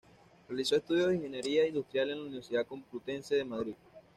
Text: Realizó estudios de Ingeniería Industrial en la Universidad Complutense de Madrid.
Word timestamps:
Realizó 0.47 0.75
estudios 0.75 1.09
de 1.09 1.17
Ingeniería 1.17 1.67
Industrial 1.67 2.09
en 2.09 2.17
la 2.17 2.23
Universidad 2.25 2.65
Complutense 2.65 3.35
de 3.35 3.45
Madrid. 3.45 3.75